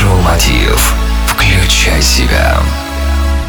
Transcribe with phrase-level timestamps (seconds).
[0.00, 0.94] Шоу Мотив.
[1.26, 2.56] Включай себя.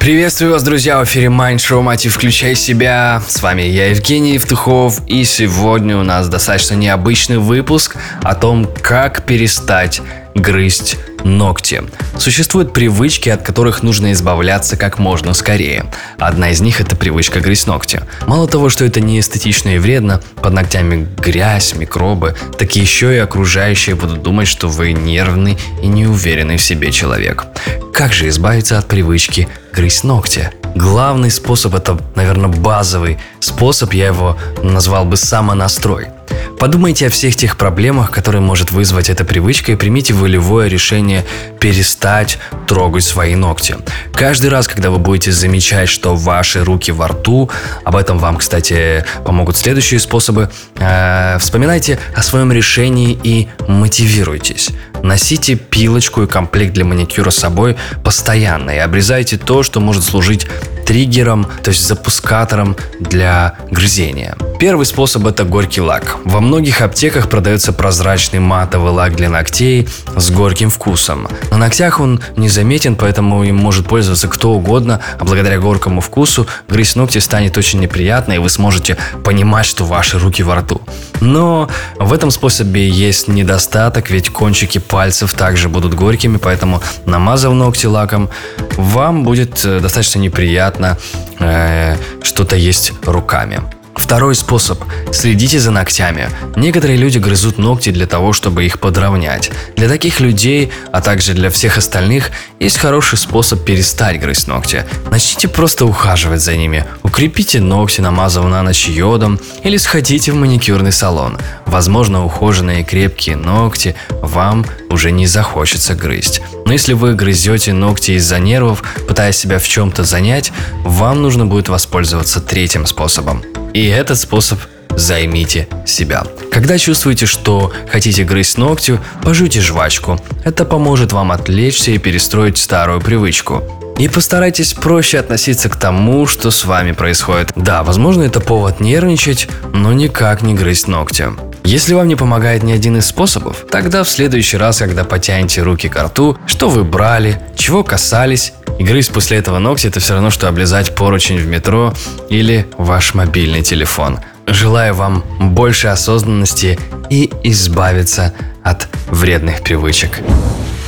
[0.00, 3.22] Приветствую вас, друзья, в эфире Mind Show Включай себя.
[3.28, 9.24] С вами я, Евгений Евтухов, и сегодня у нас достаточно необычный выпуск о том, как
[9.24, 10.02] перестать
[10.34, 11.82] грызть ногти.
[12.18, 15.86] Существуют привычки, от которых нужно избавляться как можно скорее.
[16.18, 18.02] Одна из них– это привычка грызть ногти.
[18.26, 23.18] Мало того, что это не эстетично и вредно, под ногтями грязь, микробы, так еще и
[23.18, 27.46] окружающие будут думать, что вы нервный и неуверенный в себе человек.
[27.92, 30.50] Как же избавиться от привычки грызть ногти?
[30.74, 36.08] Главный способ– это, наверное, базовый способ, я его назвал бы самонастрой–
[36.62, 41.24] Подумайте о всех тех проблемах, которые может вызвать эта привычка, и примите волевое решение
[41.58, 42.38] перестать
[42.68, 43.74] трогать свои ногти.
[44.14, 47.50] Каждый раз, когда вы будете замечать, что ваши руки во рту,
[47.82, 54.70] об этом вам, кстати, помогут следующие способы, э, вспоминайте о своем решении и мотивируйтесь.
[55.02, 60.46] Носите пилочку и комплект для маникюра с собой постоянно и обрезайте то, что может служить
[60.86, 64.36] триггером, то есть запускатором для грызения.
[64.62, 66.18] Первый способ это горький лак.
[66.24, 71.26] Во многих аптеках продается прозрачный матовый лак для ногтей с горьким вкусом.
[71.50, 76.94] На ногтях он незаметен, поэтому им может пользоваться кто угодно, а благодаря горькому вкусу грызть
[76.94, 80.80] ногти станет очень неприятно, и вы сможете понимать, что ваши руки во рту.
[81.20, 81.68] Но
[81.98, 88.30] в этом способе есть недостаток, ведь кончики пальцев также будут горькими, поэтому намазав ногти лаком,
[88.76, 90.98] вам будет э, достаточно неприятно
[91.40, 93.60] э, что-то есть руками.
[94.02, 96.28] Второй способ– следите за ногтями.
[96.56, 99.52] Некоторые люди грызут ногти для того, чтобы их подровнять.
[99.76, 104.84] Для таких людей, а также для всех остальных, есть хороший способ перестать грызть ногти.
[105.08, 106.84] Начните просто ухаживать за ними.
[107.04, 111.38] Укрепите ногти, намазав на ночь йодом, или сходите в маникюрный салон.
[111.64, 116.42] Возможно, ухоженные крепкие ногти вам уже не захочется грызть.
[116.66, 120.52] Но если вы грызете ногти из-за нервов, пытаясь себя в чем-то занять,
[120.84, 123.44] вам нужно будет воспользоваться третьим способом.
[123.72, 124.58] И этот способ
[124.90, 126.24] займите себя.
[126.50, 130.20] Когда чувствуете, что хотите грызть ногтю, пожуйте жвачку.
[130.44, 133.62] Это поможет вам отвлечься и перестроить старую привычку.
[133.98, 137.52] И постарайтесь проще относиться к тому, что с вами происходит.
[137.54, 141.28] Да, возможно, это повод нервничать, но никак не грызть ногти.
[141.64, 145.88] Если вам не помогает ни один из способов, тогда в следующий раз, когда потянете руки
[145.88, 150.30] к рту, что вы брали, чего касались, и грызть после этого ногти– это все равно,
[150.30, 151.94] что облизать поручень в метро
[152.28, 154.18] или ваш мобильный телефон.
[154.46, 156.78] Желаю вам больше осознанности
[157.10, 158.32] и избавиться
[158.64, 160.20] от вредных привычек.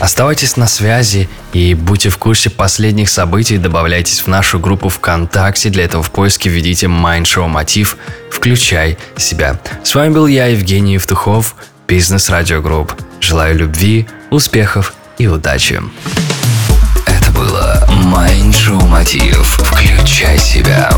[0.05, 5.71] Оставайтесь на связи и будьте в курсе последних событий, добавляйтесь в нашу группу ВКонтакте.
[5.71, 7.97] Для этого в поиске введите Show Мотив
[8.31, 9.59] «Включай себя».
[9.83, 11.57] С вами был я, Евгений Евтухов,
[11.89, 12.93] Бизнес Радио Групп.
[13.19, 15.81] Желаю любви, успехов и удачи.
[17.07, 17.89] Это было
[18.51, 19.57] шоу Мотив.
[19.57, 20.93] Включай себя.